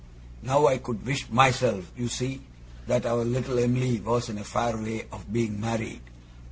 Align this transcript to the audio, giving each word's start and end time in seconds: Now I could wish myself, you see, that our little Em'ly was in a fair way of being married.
Now 0.41 0.65
I 0.65 0.79
could 0.79 1.05
wish 1.05 1.29
myself, 1.29 1.91
you 1.95 2.07
see, 2.07 2.41
that 2.87 3.05
our 3.05 3.23
little 3.23 3.59
Em'ly 3.59 3.99
was 3.99 4.29
in 4.29 4.39
a 4.39 4.43
fair 4.43 4.75
way 4.75 5.05
of 5.11 5.31
being 5.31 5.59
married. 5.61 6.01